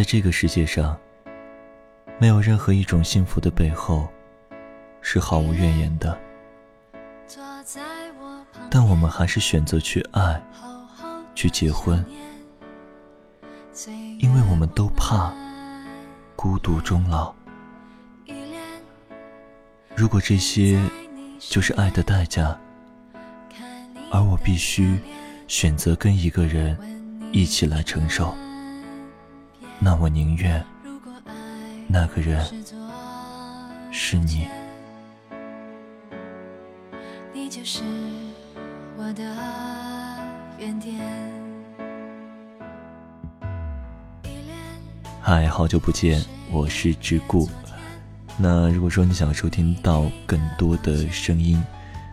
[0.00, 0.98] 在这个世界上，
[2.18, 4.08] 没有任何一种幸福的背后
[5.02, 6.18] 是毫无怨言的。
[8.70, 10.42] 但我们还是选择去爱，
[11.34, 12.02] 去结婚，
[14.18, 15.34] 因为我们都怕
[16.34, 17.34] 孤独终老。
[19.94, 20.80] 如果这些
[21.38, 22.58] 就是爱的代价，
[24.10, 24.98] 而我必须
[25.46, 26.74] 选择跟一个人
[27.32, 28.34] 一起来承受，
[29.82, 30.62] 那我宁愿
[31.88, 32.44] 那个人
[33.90, 34.46] 是你。
[37.32, 37.82] 你就是
[38.98, 39.24] 我的
[40.58, 41.00] 原点。
[45.22, 47.48] 嗨，好久不见，我是直顾。
[48.36, 51.62] 那如果说你想收听到更多的声音，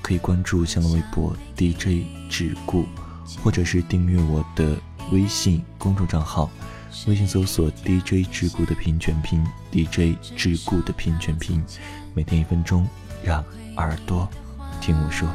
[0.00, 2.84] 可以关注新浪微博 DJ 桎梏，
[3.42, 4.76] 或者是订阅我的
[5.10, 6.48] 微信公众账号，
[7.06, 11.62] 微信搜索 DJ 桎梏的拼全拼，DJ 桎梏的拼全拼，
[12.14, 12.86] 每天一分钟，
[13.22, 13.42] 让
[13.76, 14.28] 耳朵
[14.80, 15.28] 听我说。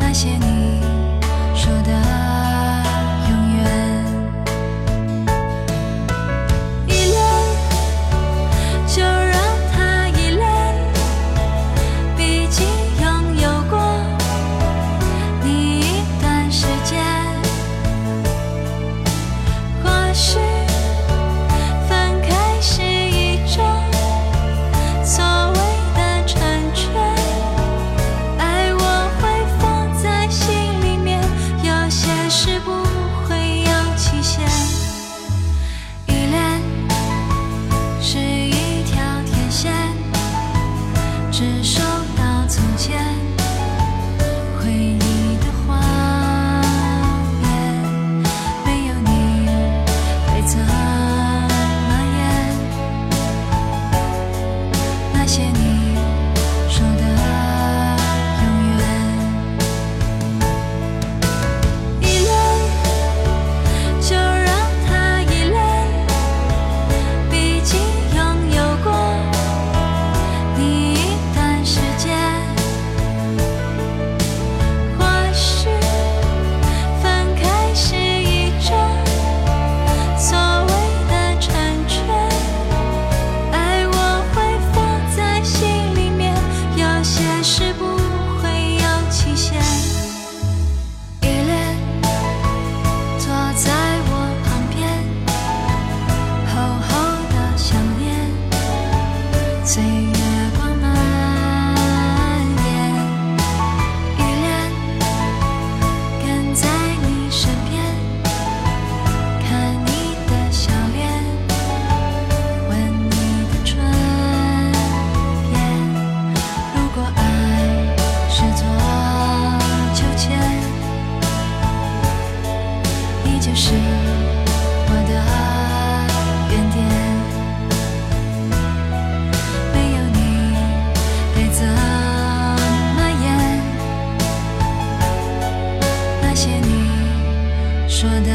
[0.00, 0.73] 那些你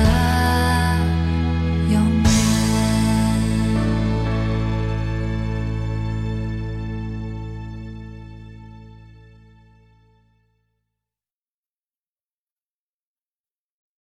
[0.10, 0.49] love.